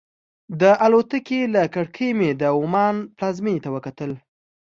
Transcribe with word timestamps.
د 0.61 0.63
الوتکې 0.85 1.41
له 1.55 1.61
کړکۍ 1.73 2.09
مې 2.17 2.29
د 2.41 2.43
عمان 2.57 2.95
پلازمېنې 3.15 3.59
ته 3.65 3.69
وکتل. 3.75 4.11